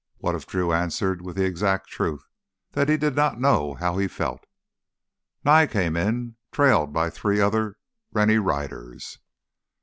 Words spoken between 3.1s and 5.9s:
not know how he felt? Nye